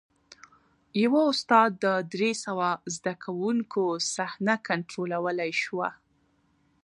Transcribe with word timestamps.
یوه 1.03 1.21
استاد 1.31 1.71
د 1.83 1.85
درې 2.13 2.31
سوه 2.45 2.69
زده 2.95 3.13
کوونکو 3.23 3.83
صحنه 4.15 4.55
کنټرولولی 4.67 5.51
شوه. 5.63 5.89